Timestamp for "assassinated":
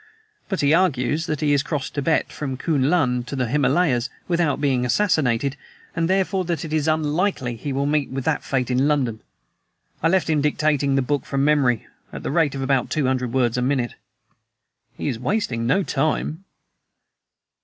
4.83-5.55